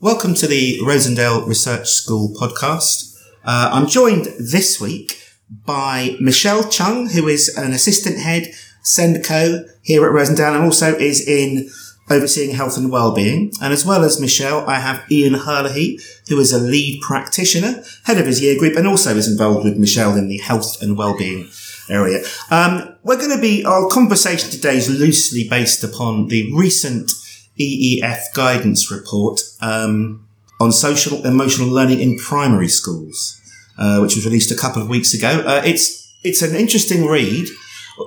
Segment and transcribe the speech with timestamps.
[0.00, 3.14] Welcome to the Rosendale Research School podcast.
[3.44, 5.20] Uh, I'm joined this week
[5.50, 8.54] by Michele Chung, who is an assistant head
[8.96, 11.68] SENDCO here at Rosendale and also is in
[12.10, 13.52] overseeing health and well-being.
[13.62, 18.18] And as well as Michele, I have Ian Herlihy, who is a lead practitioner, head
[18.18, 21.48] of his year group, and also is involved with Michele in the health and well-being
[21.90, 22.22] area.
[22.50, 27.10] Um, we're going to be, our conversation today is loosely based upon the recent
[27.58, 30.26] EEF guidance report um,
[30.60, 33.40] on social emotional learning in primary schools,
[33.78, 35.42] uh, which was released a couple of weeks ago.
[35.46, 37.48] Uh, it's it's an interesting read,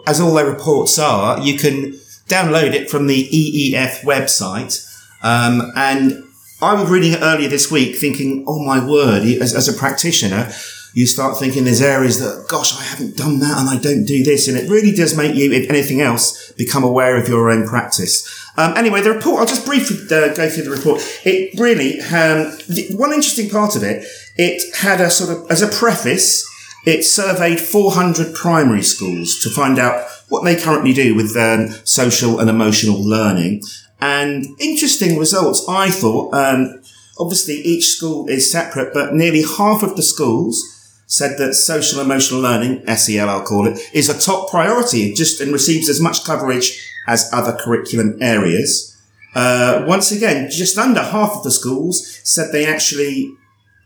[0.08, 1.40] as all their reports are.
[1.40, 2.00] You can
[2.32, 4.88] download it from the EEF website,
[5.22, 6.24] um, and
[6.62, 10.52] I was reading it earlier this week, thinking, "Oh my word!" As, as a practitioner,
[10.94, 14.24] you start thinking there's areas that, gosh, I haven't done that and I don't do
[14.24, 14.48] this.
[14.48, 18.28] And it really does make you, if anything else, become aware of your own practice.
[18.58, 21.02] Um, anyway, the report, I'll just briefly uh, go through the report.
[21.24, 25.62] It really, um, the, one interesting part of it, it had a sort of, as
[25.62, 26.46] a preface,
[26.86, 32.40] it surveyed 400 primary schools to find out what they currently do with um, social
[32.40, 33.62] and emotional learning.
[34.00, 36.34] And interesting results, I thought.
[36.34, 36.82] Um,
[37.20, 42.40] obviously, each school is separate, but nearly half of the schools said that social emotional
[42.40, 46.82] learning, SEL I'll call it, is a top priority just and receives as much coverage
[47.08, 48.88] as other curriculum areas.
[49.36, 53.36] Uh, once again, just under half of the schools said they actually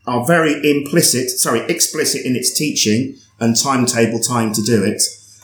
[0.07, 5.01] are very implicit, sorry, explicit in its teaching and timetable time to do it.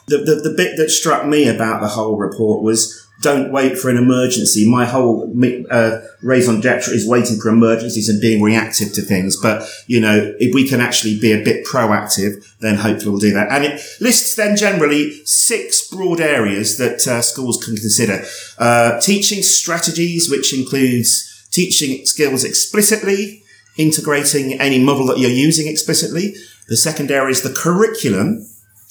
[0.08, 3.90] The, the, the bit that struck me about the whole report was don't wait for
[3.90, 4.68] an emergency.
[4.70, 5.32] My whole
[5.70, 9.40] uh, raison d'etre is waiting for emergencies and being reactive to things.
[9.40, 13.34] But, you know, if we can actually be a bit proactive, then hopefully we'll do
[13.34, 13.52] that.
[13.52, 18.24] And it lists then generally six broad areas that uh, schools can consider.
[18.58, 23.41] Uh, teaching strategies, which includes teaching skills explicitly,
[23.78, 26.36] integrating any model that you're using explicitly.
[26.68, 28.48] The second area is the curriculum,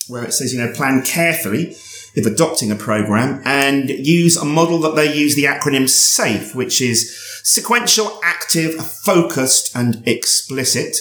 [0.08, 1.76] where it says, you know, plan carefully
[2.14, 6.80] if adopting a program and use a model that they use the acronym SAFE, which
[6.80, 10.96] is sequential, active, focused, and explicit.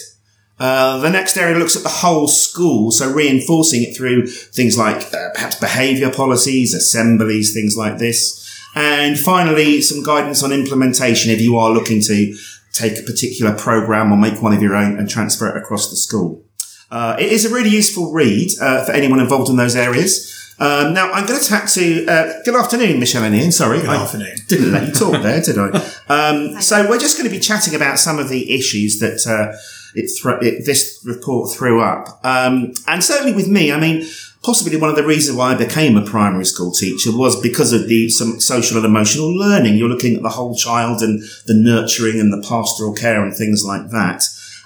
[0.58, 5.12] Uh, the next area looks at the whole school, so reinforcing it through things like
[5.14, 8.36] uh, perhaps behaviour policies, assemblies, things like this.
[8.74, 12.36] And finally, some guidance on implementation if you are looking to
[12.72, 15.96] take a particular program or make one of your own and transfer it across the
[15.96, 16.44] school.
[16.90, 20.36] Uh, it is a really useful read uh, for anyone involved in those areas.
[20.58, 22.06] Um, now I'm going to tack to.
[22.06, 23.50] Uh, good afternoon, Michelle and Ian.
[23.50, 24.36] Sorry, good I afternoon.
[24.46, 25.90] Didn't let you talk there, did I?
[26.10, 29.56] Um, so we're just going to be chatting about some of the issues that uh,
[29.94, 30.10] it,
[30.44, 33.70] it, this report threw up, um, and certainly with me.
[33.70, 34.04] I mean,
[34.42, 37.88] possibly one of the reasons why I became a primary school teacher was because of
[37.88, 39.76] the some social and emotional learning.
[39.76, 43.64] You're looking at the whole child and the nurturing and the pastoral care and things
[43.64, 44.24] like that.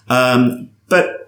[0.09, 1.25] Um, but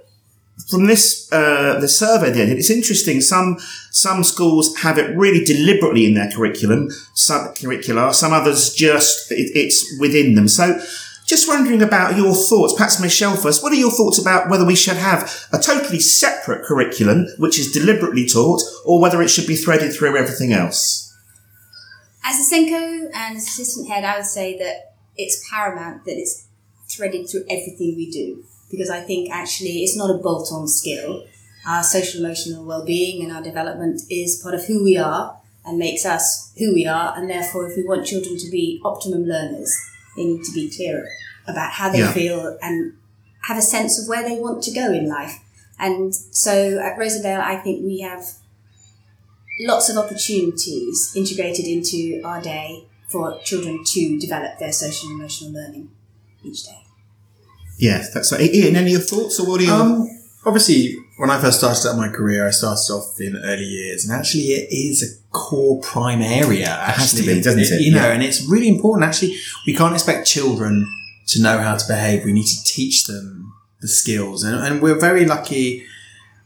[0.68, 3.58] from this uh, the survey then it's interesting some
[3.90, 9.50] some schools have it really deliberately in their curriculum some curricula some others just it,
[9.54, 10.80] it's within them so
[11.26, 14.76] just wondering about your thoughts perhaps michele first what are your thoughts about whether we
[14.76, 19.56] should have a totally separate curriculum which is deliberately taught or whether it should be
[19.56, 21.14] threaded through everything else
[22.24, 26.46] as a SENDCO and as assistant head i would say that it's paramount that it's
[26.88, 31.24] threaded through everything we do because I think actually it's not a bolt on skill.
[31.66, 35.78] Our social emotional well being and our development is part of who we are and
[35.78, 37.16] makes us who we are.
[37.16, 39.74] And therefore, if we want children to be optimum learners,
[40.16, 41.08] they need to be clear
[41.46, 42.12] about how they yeah.
[42.12, 42.94] feel and
[43.42, 45.40] have a sense of where they want to go in life.
[45.78, 48.24] And so at Rosendale, I think we have
[49.60, 55.52] lots of opportunities integrated into our day for children to develop their social and emotional
[55.52, 55.90] learning
[56.42, 56.82] each day.
[57.78, 58.40] Yes, that's right.
[58.40, 59.72] Ian, any of your thoughts or what are you?
[59.72, 60.15] Um,
[60.46, 64.18] obviously, when I first started out my career, I started off in early years, and
[64.18, 66.68] actually, it is a core prime area.
[66.68, 67.82] Actually, it has to be, doesn't it?
[67.82, 68.12] You know, yeah.
[68.12, 69.04] and it's really important.
[69.04, 70.90] Actually, we can't expect children
[71.28, 72.24] to know how to behave.
[72.24, 75.84] We need to teach them the skills, and, and we're very lucky.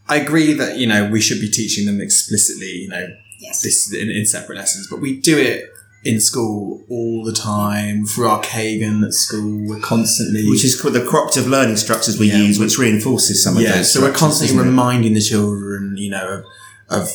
[0.08, 2.72] I agree that you know we should be teaching them explicitly.
[2.72, 3.06] You know,
[3.38, 3.62] yes.
[3.62, 5.70] this in, in separate lessons, but we do it
[6.02, 9.68] in school all the time through our Kagan at school.
[9.68, 13.56] We're constantly, which is called the cooperative learning structures we yeah, use, which reinforces some
[13.56, 13.92] of yeah, those.
[13.92, 16.44] So we're constantly reminding the children, you know,
[16.88, 17.10] of, of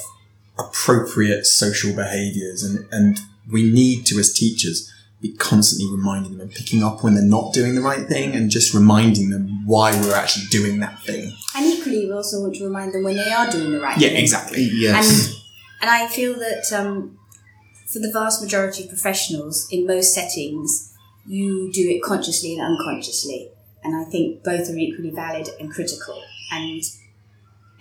[0.57, 3.19] appropriate social behaviours, and and
[3.51, 4.91] we need to as teachers
[5.21, 8.51] be constantly reminding them and picking up when they're not doing the right thing and
[8.51, 11.35] just reminding them why we're actually doing that thing.
[11.55, 14.09] And equally, we also want to remind them when they are doing the right Yeah,
[14.09, 14.17] thing.
[14.17, 14.69] Yeah, exactly.
[14.71, 15.27] Yes.
[15.27, 15.35] And,
[15.81, 17.17] and I feel that um,
[17.85, 20.93] for the vast majority of professionals, in most settings,
[21.27, 23.49] you do it consciously and unconsciously.
[23.83, 26.21] And I think both are equally valid and critical.
[26.51, 26.81] And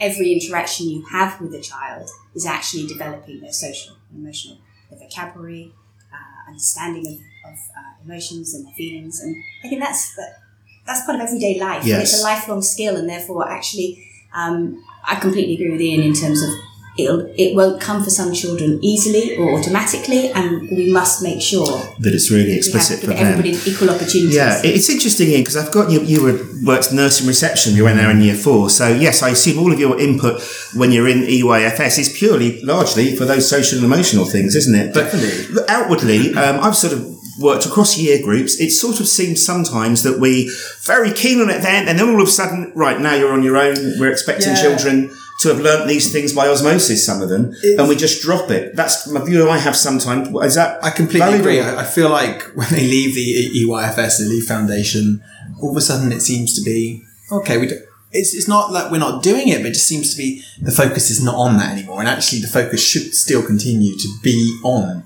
[0.00, 4.58] every interaction you have with a child is actually developing their social and emotional
[4.90, 5.72] their vocabulary,
[6.12, 9.20] uh, understanding of, of uh, emotions and their feelings.
[9.20, 9.34] And
[9.64, 10.40] I think that's that,
[10.86, 11.80] that's part of everyday life.
[11.80, 12.12] And Yes.
[12.12, 16.42] it's a lifelong skill, and therefore, actually, um, I completely agree with Ian in terms
[16.42, 16.50] of
[16.96, 21.66] it'll, it won't come for some children easily or automatically, and we must make sure
[21.98, 23.38] that it's really we have explicit to for give them.
[23.38, 24.34] everybody equal opportunities.
[24.36, 26.00] Yeah, it's interesting, Ian, because I've got you.
[26.00, 27.74] You were worked nursing reception.
[27.74, 30.40] You went there in year four, so yes, I assume all of your input
[30.74, 34.94] when you're in EYFS is purely, largely for those social and emotional things, isn't it?
[34.94, 35.64] But Definitely.
[35.68, 37.10] outwardly, um, I've sort of
[37.40, 38.60] worked across year groups.
[38.60, 40.50] It sort of seems sometimes that we
[40.82, 43.42] very keen on it then, and then all of a sudden, right now you're on
[43.42, 43.74] your own.
[43.98, 44.62] We're expecting Yeah.
[44.62, 48.50] children to have learnt these things by osmosis, some of them, and we just drop
[48.50, 48.74] it.
[48.76, 49.48] That's my view.
[49.48, 50.28] I have sometimes.
[50.44, 51.60] Is that I completely agree.
[51.60, 55.22] or- I, feel like when they leave the EYFS, they leave foundation,
[55.60, 57.02] all of a sudden it seems to be
[57.32, 57.58] okay.
[57.58, 57.78] We do,
[58.12, 60.70] it's it's not like we're not doing it, but it just seems to be the
[60.70, 61.98] focus is not on that anymore.
[62.00, 65.02] And actually, the focus should still continue to be on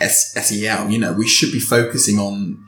[0.00, 0.90] SEL.
[0.90, 2.63] You know, we should be focusing on.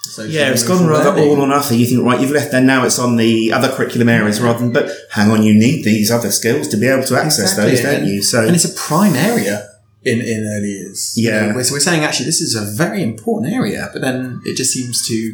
[0.00, 1.28] Social Yeah, it's gone rather learning.
[1.28, 1.78] all or nothing.
[1.78, 4.72] You think, right, you've left there now, it's on the other curriculum areas rather than,
[4.72, 7.82] but hang on, you need these other skills to be able to access Exactly, those,
[7.82, 8.22] don't and- you?
[8.22, 9.68] So, and it's a prime area
[10.04, 11.14] in, in early years.
[11.16, 11.46] You Yeah.
[11.48, 14.56] know, we're, so we're saying actually this is a very important area, but then it
[14.56, 15.32] just seems to,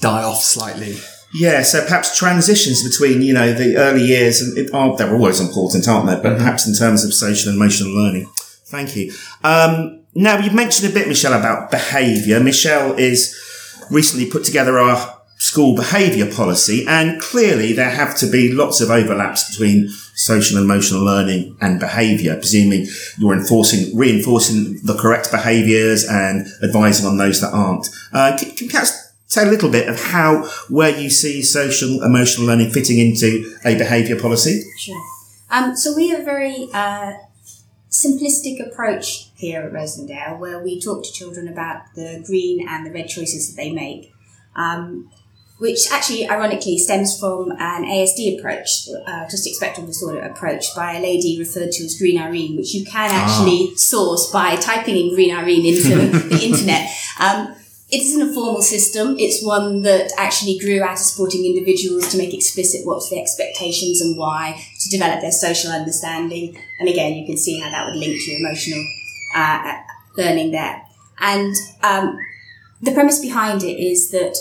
[0.00, 0.96] die off slightly.
[1.34, 5.40] yeah, so perhaps transitions between, you know, the early years and it are, they're always
[5.40, 6.14] important, aren't they?
[6.28, 8.30] But perhaps in terms of social and emotional learning.
[8.66, 9.12] Thank you.
[9.42, 12.38] Um, now, you've mentioned a bit, Michele, about behaviour.
[12.40, 13.34] Michele is
[13.90, 18.90] recently put together our school behaviour policy, and clearly there have to be lots of
[18.90, 26.04] overlaps between social and emotional learning and behaviour, presuming you're enforcing, reinforcing the correct behaviours
[26.04, 27.88] and advising on those that aren't.
[28.12, 32.02] Uh, can, can you perhaps say a little bit of how, where you see social
[32.02, 34.62] emotional learning fitting into a behaviour policy?
[34.76, 35.02] Sure.
[35.50, 37.14] Um, so we are very uh,
[37.90, 42.92] simplistic approach here at Rosendale where we talk to children about the green and the
[42.92, 44.12] red choices that they make,
[44.54, 45.10] um,
[45.58, 51.02] which actually ironically stems from an ASD approach, uh, autistic spectrum disorder approach, by a
[51.02, 55.34] lady referred to as Green Irene, which you can actually source by typing in Green
[55.34, 55.96] Irene into
[56.28, 56.90] the internet.
[57.18, 57.56] Um,
[57.92, 59.16] it isn't a formal system.
[59.18, 64.00] It's one that actually grew out of supporting individuals to make explicit what's the expectations
[64.00, 66.56] and why, to develop their social understanding.
[66.78, 68.84] And again, you can see how that would link to emotional
[69.34, 69.78] uh,
[70.16, 70.82] learning there.
[71.20, 72.16] And um,
[72.80, 74.36] the premise behind it is that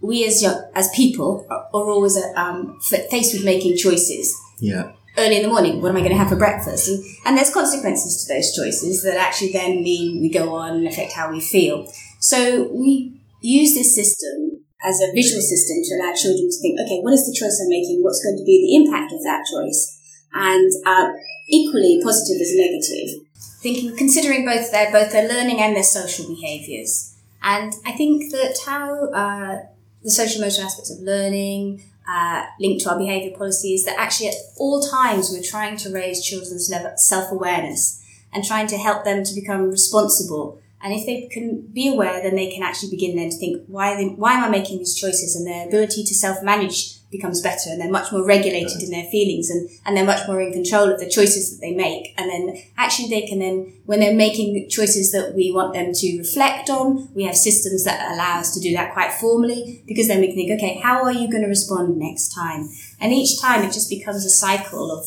[0.00, 2.78] we as young, as people are are always um,
[3.10, 4.92] faced with making choices Yeah.
[5.18, 6.88] early in the morning, what am I going to have for breakfast?
[6.88, 10.86] And, and there's consequences to those choices that actually then mean we go on and
[10.86, 11.90] affect how we feel.
[12.20, 17.00] So we use this system as a visual system to allow children to think, okay,
[17.00, 18.00] what is the choice I'm making?
[18.02, 19.98] What's going to be the impact of that choice?
[20.32, 21.12] And uh,
[21.48, 23.26] equally positive as negative.
[23.60, 27.16] Thinking, considering both their both their learning and their social behaviours.
[27.42, 29.58] And I think that how uh,
[30.02, 34.34] the social emotional aspects of learning, uh, linked to our behaviour policies that actually at
[34.56, 39.34] all times we're trying to raise children's self awareness and trying to help them to
[39.34, 40.59] become responsible.
[40.82, 43.96] And if they can be aware, then they can actually begin then to think, why,
[43.96, 45.36] they, why am I making these choices?
[45.36, 49.04] And their ability to self manage becomes better and they're much more regulated in their
[49.10, 52.14] feelings and, and they're much more in control of the choices that they make.
[52.16, 56.18] And then actually they can then, when they're making choices that we want them to
[56.18, 60.20] reflect on, we have systems that allow us to do that quite formally because then
[60.20, 62.68] we can think, okay, how are you going to respond next time?
[63.00, 65.04] And each time it just becomes a cycle of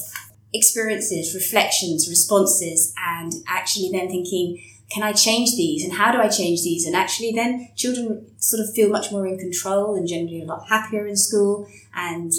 [0.53, 5.83] experiences, reflections, responses, and actually then thinking, can I change these?
[5.83, 6.85] And how do I change these?
[6.85, 10.67] And actually then children sort of feel much more in control and generally a lot
[10.69, 11.67] happier in school.
[11.95, 12.31] And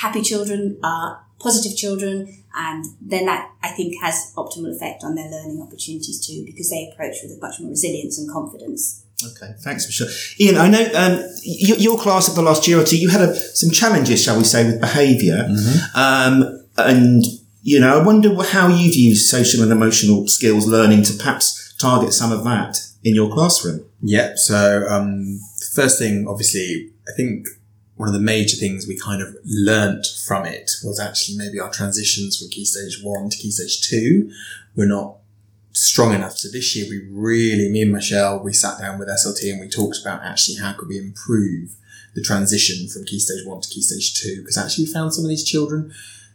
[0.00, 2.42] happy children are positive children.
[2.56, 6.90] And then that I think has optimal effect on their learning opportunities too because they
[6.92, 9.04] approach with a much more resilience and confidence.
[9.24, 12.78] Okay, thanks, for sure, Ian, I know um, y- your class at the last year
[12.80, 15.48] or two, you had a, some challenges, shall we say, with behavior
[15.94, 17.24] Um, and,
[17.62, 22.12] you know, I wonder how you've used social and emotional skills learning to perhaps target
[22.12, 23.84] some of that in your classroom.
[24.02, 24.38] Yep.
[24.38, 25.40] So, um,
[25.74, 27.46] first thing, obviously, I think
[27.96, 31.70] one of the major things we kind of learnt from it was actually maybe our
[31.70, 34.30] transitions from key stage one to key stage two
[34.74, 35.16] were not
[35.72, 36.36] strong enough.
[36.38, 39.68] So this year we really, me and Michele, we sat down with SLT and we
[39.68, 41.76] talked about actually how could we improve
[42.14, 45.24] the transition from key stage one to key stage two because actually we found some
[45.24, 45.92] of these children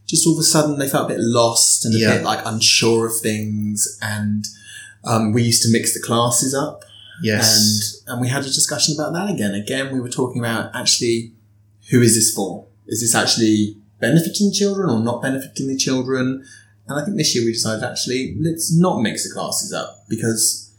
[0.07, 2.15] just all of a sudden they felt a bit lost and a Yeah.
[2.17, 4.45] bit like unsure of things and
[5.03, 6.83] um, we used to mix the classes up
[7.23, 8.01] Yes.
[8.05, 9.53] and and we had a discussion about that again.
[9.53, 11.33] Again, we were talking about actually
[11.89, 12.67] who is this for?
[12.87, 16.43] Is this actually benefiting children or not benefiting the children?
[16.87, 20.71] And I think this year we decided actually let's not mix the classes up because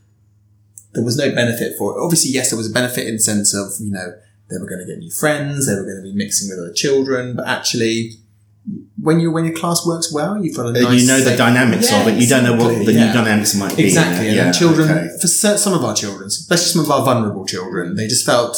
[0.93, 2.03] there was no benefit for it.
[2.03, 4.13] Obviously, yes, there was a benefit in the sense of you know
[4.51, 6.73] they were going to get new friends, they were going to be mixing with other
[6.75, 8.19] children, but actually.
[9.07, 11.01] When you when your class works well, you've got a Uh, nice.
[11.01, 12.21] you know the dynamics Yeah, of it.
[12.23, 13.07] You don't know what the yeah.
[13.07, 13.85] new dynamics might be.
[13.85, 14.29] Exactly.
[14.29, 15.09] And Yeah, children, okay.
[15.21, 18.57] for some of our children, especially some of our vulnerable children, they just felt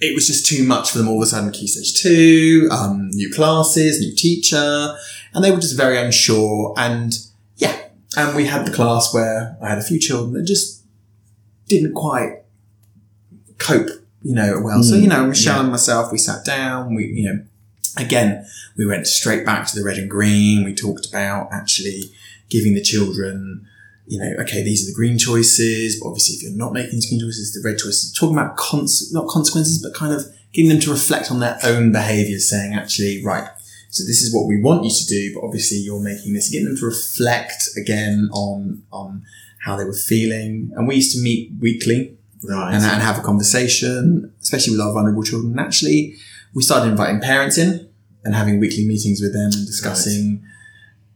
[0.00, 1.50] it was just too much for them all of a sudden.
[1.50, 4.96] Key stage two, um, new classes, new teacher,
[5.34, 6.72] and they were just very unsure.
[6.76, 7.18] And
[7.56, 7.76] yeah,
[8.16, 10.82] and we had the class where I had a few children that just
[11.66, 12.32] didn't quite
[13.58, 13.90] cope,
[14.22, 14.82] you know, well.
[14.84, 17.40] so, Mm, you know, Michele and myself, we sat down, we, you know,
[18.00, 20.64] again, we went straight back to the red and green.
[20.64, 22.04] We talked about actually
[22.48, 23.66] giving the children,
[24.06, 26.00] you know, okay, these are the green choices.
[26.00, 28.12] But obviously, if you're not making these green choices, the red choices.
[28.18, 31.92] Talking about cons- not consequences, but kind of getting them to reflect on their own
[31.92, 33.48] behaviours, saying actually, right.
[33.90, 36.50] So this is what we want you to do, but obviously you're making this.
[36.50, 39.22] Getting them to reflect again on on
[39.64, 42.14] how they were feeling, and we used to meet weekly
[42.44, 42.74] Right.
[42.74, 45.52] and, and have a conversation, especially with our vulnerable children.
[45.52, 46.14] And actually,
[46.54, 47.87] we started inviting parents in
[48.24, 50.42] and having weekly meetings with them and discussing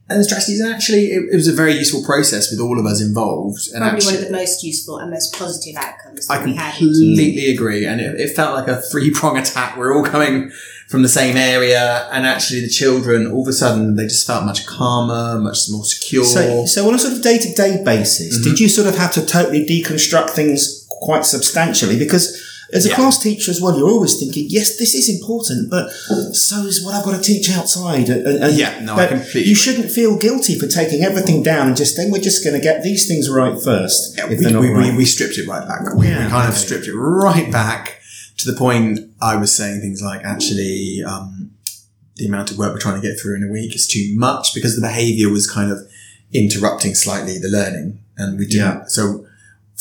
[0.09, 0.61] and the strategies.
[0.61, 3.68] And actually, it, it was a very useful process with all of us involved.
[3.73, 6.54] And Probably actually, one of the most useful and most positive outcomes I that we
[6.54, 6.75] had.
[6.76, 7.87] completely agree.
[7.87, 9.76] And it, it felt like a three prong attack.
[9.76, 10.50] We're all coming
[10.88, 12.09] from the same area.
[12.12, 15.85] And actually, the children, all of a sudden, they just felt much calmer, much more
[15.85, 16.25] secure.
[16.25, 18.50] So, so on a sort of day to day basis, Mm-hmm.
[18.50, 21.99] did you sort of have to totally deconstruct things quite substantially?
[21.99, 22.38] Because
[22.73, 22.95] as a Yeah.
[22.97, 25.91] class teacher as well, you're always thinking, yes, this is important, but
[26.35, 28.09] so is what I've got to teach outside.
[28.09, 31.76] And, and- Yeah, no, I completely You shouldn't feel guilty for taking everything down and
[31.76, 34.17] just then we're just going to get these things right first.
[34.17, 34.93] Yeah, we, we, right.
[34.93, 35.81] we, we stripped it right back.
[35.95, 38.00] We, Yeah, we kind of stripped it right back
[38.38, 41.50] to the point I was saying things like, actually, um,
[42.17, 44.55] the amount of work we're trying to get through in a week is too much
[44.55, 45.79] because the behavior was kind of
[46.33, 47.99] interrupting slightly the learning.
[48.17, 48.67] And we didn't.
[48.67, 48.85] Yeah.
[48.87, 49.26] So,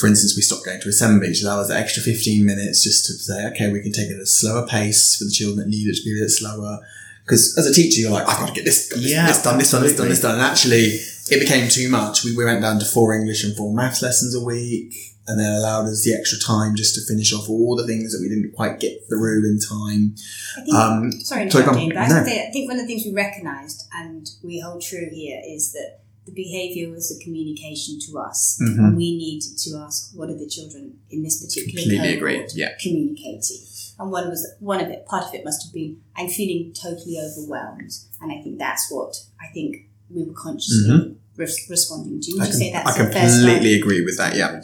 [0.01, 3.05] for instance, we stopped going to assembly to that was the extra 15 minutes just
[3.05, 5.67] to say, okay, we can take it at a slower pace for the children that
[5.69, 6.79] need it to be a bit slower.
[7.23, 9.59] Because as a teacher, you're like, I've got to get this, this, Yeah, this done,
[9.59, 10.33] this done, this done, this done.
[10.33, 10.97] And actually,
[11.29, 12.23] it became too much.
[12.25, 14.93] We, we went down to four English and four maths lessons a week
[15.27, 18.19] and then allowed us the extra time just to finish off all the things that
[18.21, 20.15] we didn't quite get through in time.
[20.57, 21.77] I think, Um, sorry, sorry, go on.
[21.77, 22.01] interrupting, but No.
[22.01, 25.07] was gonna say, I think one of the things we recognised and we hold true
[25.13, 28.77] here is that the behaviour was a communication to us, Mhm.
[28.79, 32.69] and we needed to ask what are the children in this particular Completely cohort yeah.
[32.81, 33.57] communicating.
[33.99, 35.05] And one was one of it.
[35.05, 39.15] Part of it must have been I'm feeling totally overwhelmed, and I think that's what
[39.39, 42.31] I think we were consciously res- responding to.
[42.33, 42.41] Would Mm-hmm.
[42.41, 44.61] I, you com- say that's I the first completely agree with that, yeah.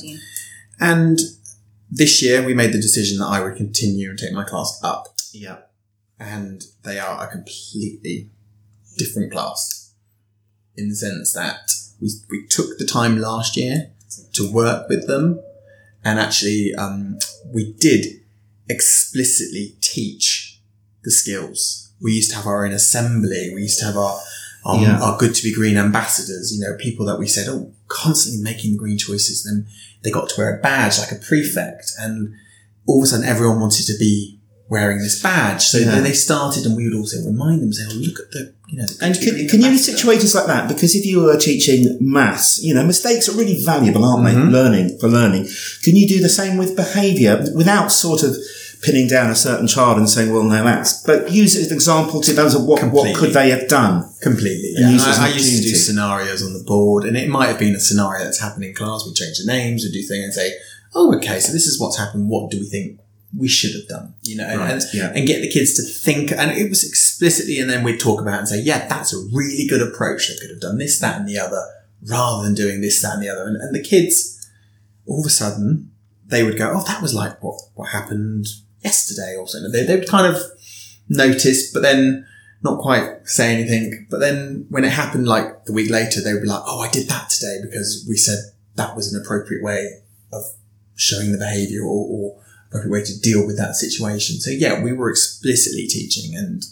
[0.80, 1.20] And
[1.90, 5.16] this year we made the decision that I would continue and take my class up.
[5.34, 5.58] yeah.
[6.20, 8.32] And they are a completely
[8.98, 9.87] different class
[10.78, 13.92] in the sense that we, we took the time last year
[14.34, 15.40] to work with them.
[16.04, 17.18] And actually, um,
[17.52, 18.22] we did
[18.70, 20.60] explicitly teach
[21.04, 21.92] the skills.
[22.02, 23.52] We used to have our own assembly.
[23.54, 24.20] We used to have our,
[24.66, 25.00] um, Yeah.
[25.00, 28.74] our good to be green ambassadors, you know, people that we said, oh, constantly making
[28.74, 29.44] the green choices.
[29.44, 29.68] Then
[30.04, 31.94] they got to wear a badge like a prefect.
[32.00, 32.34] And
[32.86, 34.37] all of a sudden everyone wanted to be
[34.70, 35.64] wearing this badge.
[35.64, 35.92] So Yeah.
[35.92, 38.78] then they started and we would also remind them, say, oh, look at the, you
[38.78, 40.68] know, the And Good to Be can, can you in situations like that?
[40.68, 44.34] Because if you were teaching maths, you know, mistakes are really valuable, aren't they?
[44.34, 44.52] Mhm.
[44.52, 45.48] Learning for learning.
[45.84, 48.36] Can you do the same with behaviour without sort of
[48.84, 51.74] pinning down a certain child and saying, well, no, that's, but use it as an
[51.74, 54.08] example to those of what, what could they have done?
[54.22, 54.74] Completely.
[54.78, 54.92] Yeah.
[54.92, 57.16] use And it as an I, I used to do scenarios on the board, and
[57.18, 59.04] it might have been a scenario that's happened in class.
[59.08, 60.54] We change the names, we do things, and say,
[60.94, 62.30] "Oh, okay, so this is what's happened.
[62.30, 63.00] What do we think
[63.38, 65.12] we should have done?" You know, and, Right, and, yeah.
[65.16, 66.32] and get the kids to think.
[66.32, 69.68] And it was explicitly, and then we'd talk about and say, "Yeah, that's a really
[69.68, 70.28] good approach.
[70.28, 71.64] They could have done this, that, and the other,
[72.10, 74.48] rather than doing this, that, and the other." And, and the kids,
[75.06, 75.92] all of a sudden,
[76.26, 78.48] they would go, "Oh, that was like what what happened
[78.84, 79.72] yesterday," or something.
[79.72, 80.42] They, they would kind of
[81.10, 82.26] notice, but then
[82.64, 84.08] not quite say anything.
[84.10, 86.90] But then when it happened like the week later, they would be like, Oh, I
[86.90, 88.40] did that today because we said
[88.76, 90.02] that was an appropriate way
[90.34, 90.44] of
[90.96, 94.40] showing the behavior or, or appropriate way to deal with that situation.
[94.40, 96.64] So yeah, we were explicitly teaching and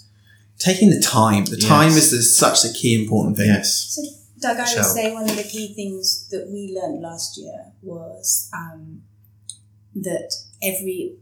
[0.60, 1.46] taking the time.
[1.46, 3.48] The time is the, such a key important thing.
[3.48, 3.96] Yes.
[3.96, 4.02] So
[4.40, 4.78] Doug, I Michele.
[4.84, 9.02] would say one of the key things that we learned last year was um,
[9.96, 11.16] that every,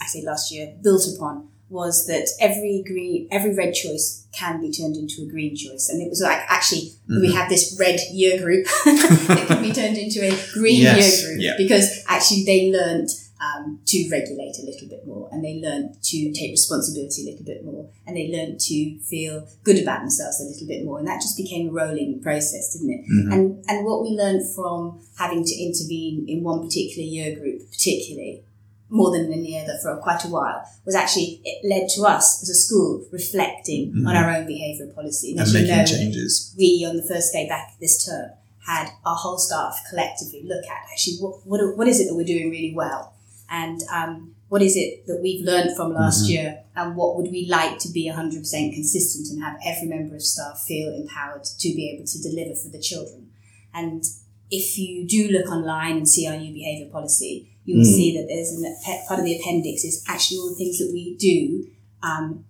[0.00, 4.70] I say last year, built upon was that every green, every red choice can be
[4.72, 8.40] turned into a green choice, and it was like actually we had this red year
[8.40, 11.54] group that can be turned into a green Yes, year group yeah.
[11.58, 16.32] because actually they learned um, to regulate a little bit more, and they learned to
[16.32, 20.44] take responsibility a little bit more, and they learned to feel good about themselves a
[20.44, 23.04] little bit more, and that just became a rolling process, didn't it?
[23.32, 28.42] And and what we learned from having to intervene in one particular year group, particularly
[28.90, 32.42] more than in the other for quite a while, was actually it led to us
[32.42, 35.36] as a school reflecting on our own behaviour policy.
[35.36, 36.54] and you making know, changes.
[36.58, 38.30] we on the first day back this term
[38.66, 42.24] had our whole staff collectively look at actually what what, what is it that we're
[42.24, 43.14] doing really well
[43.50, 46.64] and um, what is it that we've learned from last year?
[46.74, 50.60] And what would we like to be 100% consistent and have every member of staff
[50.66, 53.30] feel empowered to be able to deliver for the children?
[53.74, 54.04] And
[54.50, 58.26] if you do look online and see our new behaviour policy you will see that
[58.28, 58.64] there's an,
[59.06, 61.66] part of the appendix is actually all the things that we do
[62.02, 62.46] um,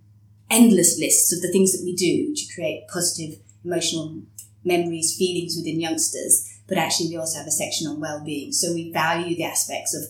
[0.48, 4.22] endless lists of the things that we do to create positive emotional
[4.62, 8.52] memories, feelings within youngsters, but actually we also have a section on well-being.
[8.52, 10.04] So we value the aspects of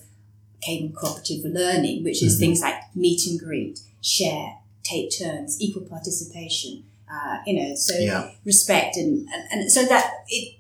[0.67, 6.85] Kagan cooperative learning, which is things like meet and greet, share, take turns, equal participation,
[7.11, 8.31] uh, you know, so Yeah.
[8.45, 10.55] respect and, and, and so that it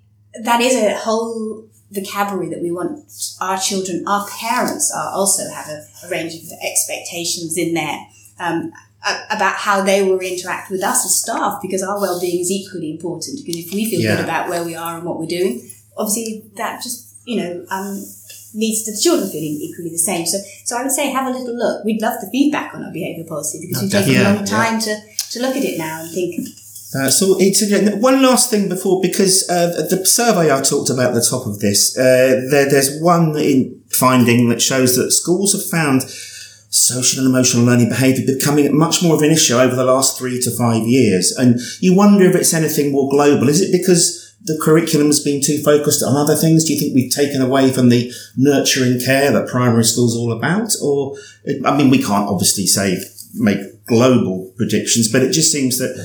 [0.44, 3.00] that is a whole vocabulary that we want
[3.40, 7.98] our children, our parents are also have a, a range of expectations in there.
[8.38, 8.72] Um,
[9.30, 13.38] about how they will interact with us as staff because our well-being is equally important
[13.38, 14.16] because if we feel Yeah.
[14.16, 18.04] good about where we are and what we're doing obviously that just you know um,
[18.54, 20.26] leads to the children feeling equally the same.
[20.26, 21.84] So so i would say have a little look.
[21.84, 24.96] We'd love the feedback on our behaviour policy because we've taken a long time to
[25.32, 26.48] to look at it now and think.
[26.96, 27.62] Uh, so it's
[28.00, 31.58] one last thing before because uh, the survey I talked about at the top of
[31.58, 36.08] this, uh, there, there's one in finding that shows that schools have found
[36.70, 40.40] social and emotional learning behaviour becoming much more of an issue over the last three
[40.40, 43.50] to five years, and you wonder if it's anything more global.
[43.50, 46.64] Is it because the curriculum has been too focused on other things?
[46.64, 50.72] Do you think we've taken away from the nurturing care that primary school's all about,
[50.82, 51.16] or
[51.64, 52.98] I mean, we can't obviously say
[53.34, 55.96] make global predictions, but it just seems that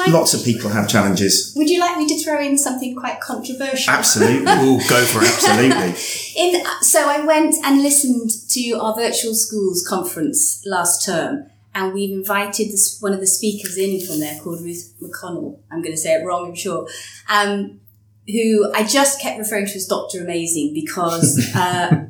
[0.00, 1.52] i Lots of people have challenges.
[1.54, 4.50] would you like me to throw in something quite controversial Absolutely.
[4.50, 5.28] Ooh, go for it.
[5.28, 5.94] Absolutely.
[6.36, 12.10] In, so I went and listened to our virtual schools conference last term, and we've
[12.10, 15.60] invited this, one of the speakers in from there called Ruth McConnell.
[15.70, 16.88] I'm going to say it wrong, I'm sure.
[17.28, 17.80] Um,
[18.26, 22.06] who I just kept referring to as Doctor Amazing because uh,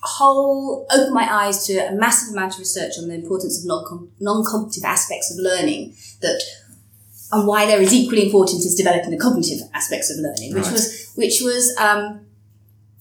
[0.00, 4.10] whole opened my eyes to a massive amount of research on the importance of non
[4.18, 6.42] non-cognitive aspects of learning that
[7.32, 10.72] and why they're as equally important as developing the cognitive aspects of learning, which Right.
[10.72, 12.26] was which was um,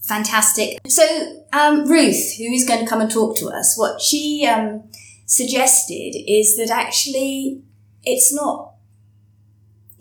[0.02, 0.78] fantastic.
[0.88, 4.84] So um, Ruth, who is going to come and talk to us, what she um,
[5.26, 7.62] suggested is that actually
[8.04, 8.72] it's not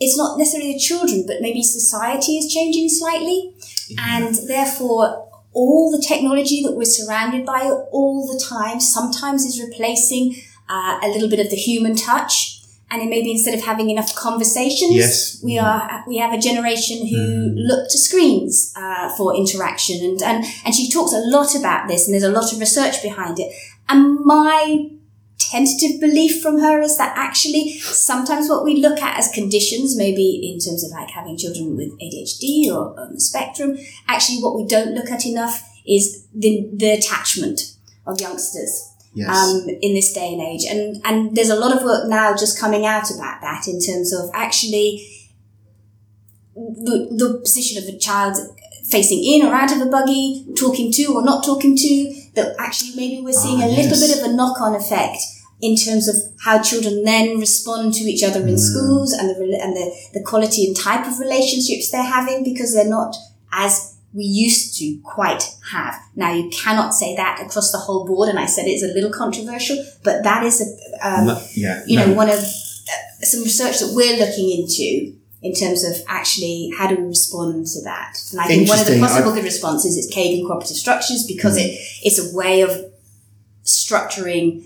[0.01, 3.55] it's not necessarily the children, but maybe society is changing slightly,
[3.99, 10.35] and therefore all the technology that we're surrounded by all the time sometimes is replacing
[10.69, 12.61] uh, a little bit of the human touch.
[12.91, 15.41] And it maybe instead of having enough conversations, Yes.
[15.43, 20.45] we are we have a generation who look to screens uh, for interaction, and, and
[20.65, 23.53] and she talks a lot about this, and there's a lot of research behind it.
[23.89, 24.91] And my
[25.39, 30.51] tentative belief from her is that actually sometimes what we look at as conditions, maybe
[30.53, 33.77] in terms of like having children with ADHD or on the spectrum,
[34.09, 39.29] actually what we don't look at enough is the, the attachment of youngsters Yes.
[39.29, 40.65] um, in this day and age.
[40.69, 44.13] And, and there's a lot of work now just coming out about that in terms
[44.13, 45.07] of actually
[46.57, 48.37] the, the position of a child
[48.97, 50.27] facing in or out of a buggy,
[50.65, 51.91] talking to or not talking to,
[52.37, 54.03] that actually maybe we're seeing Ah, a little yes.
[54.05, 55.19] bit of a knock-on effect
[55.67, 58.51] in terms of how children then respond to each other Hmm.
[58.53, 62.71] in schools and the and the, the quality and type of relationships they're having because
[62.75, 63.13] they're not
[63.67, 63.73] as
[64.19, 65.95] we used to quite have.
[66.23, 69.15] Now you cannot say that across the whole board, and I said it's a little
[69.23, 69.77] controversial,
[70.07, 70.67] but that is a
[71.09, 71.77] um, No- yeah.
[71.91, 72.41] you know one of
[72.93, 74.89] uh, some research that we're looking into
[75.45, 78.17] in terms of actually how do we respond to that.
[78.33, 81.79] And I think one of the possible good responses is Kagan cooperative structures because it
[82.03, 82.71] it's a way of
[83.63, 84.65] structuring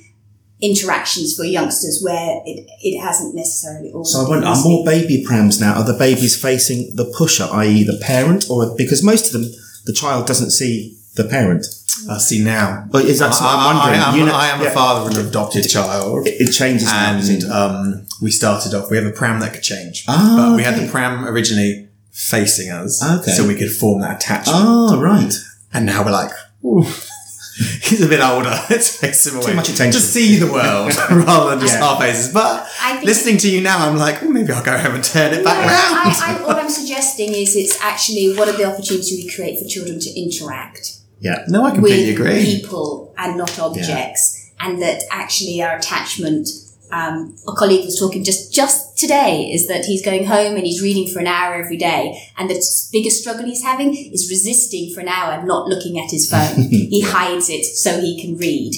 [0.61, 5.25] interactions for youngsters where it, it hasn't necessarily always So I wonder, are more baby
[5.27, 5.75] prams now?
[5.75, 9.51] Are the babies facing the pusher, i.e., the parent, or because most of them,
[9.85, 11.67] the child doesn't see the parent?
[12.11, 12.85] I see now.
[12.91, 14.01] But is that what I'm wondering?
[14.01, 14.69] I, am, You know- I am yeah.
[14.69, 16.27] a father of an adopted child.
[16.27, 17.13] It, it changes now.
[17.19, 17.45] and it?
[17.51, 18.91] um, we started off.
[18.91, 22.71] We have a pram that could change, Ah, but we had the pram originally facing
[22.71, 23.31] us, Okay.
[23.33, 24.59] so we could form that attachment.
[24.61, 25.33] Oh, right.
[25.73, 26.31] And now we're like,
[26.65, 26.83] Ooh.
[27.83, 28.51] he's a bit older.
[28.71, 29.47] Let's face him away.
[29.47, 29.93] Too much attention.
[29.93, 31.85] Just see the world rather than just Yeah.
[31.87, 32.33] our faces.
[32.33, 35.05] But I think- listening to you now, I'm like, well, maybe I'll go home and
[35.05, 35.69] turn it No, back around.
[35.69, 39.67] I, I, what I'm suggesting is it's actually what are the opportunities we create for
[39.69, 41.44] children to interact Yeah.
[41.48, 42.44] no, I completely with agree.
[42.44, 46.48] people and not objects, and that actually our attachment.
[46.90, 50.81] Um, a colleague was talking just just today is that he's going home and he's
[50.81, 54.94] reading for an hour every day, and the s- biggest struggle he's having is resisting
[54.94, 56.57] for an hour not looking at his phone.
[56.70, 58.72] he hides it so he can read.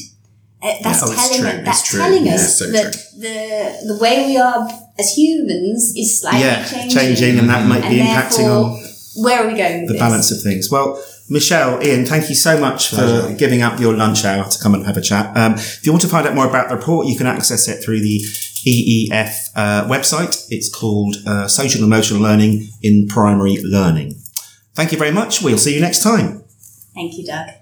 [0.63, 2.01] Uh, That's Oh, telling true, us, that's true.
[2.01, 6.65] telling Yeah, us so that the the way we are as humans is slightly Yeah.
[6.65, 6.91] changing.
[6.99, 8.77] Changing, and that might and be impacting on
[9.25, 10.01] where are we going with the this?
[10.03, 10.69] balance of things.
[10.71, 11.01] Well,
[11.31, 13.37] Michele, Ian, thank you so much for Pleasure.
[13.37, 15.35] giving up your lunch hour to come and have a chat.
[15.37, 17.85] Um, if you want to find out more about the report, you can access it
[17.85, 18.21] through the
[18.67, 20.45] EEF uh, website.
[20.51, 24.17] It's called uh, Social and Emotional Learning in Primary Learning.
[24.75, 25.41] Thank you very much.
[25.41, 26.43] We'll see you next time.
[26.95, 27.60] Thank you, Doug.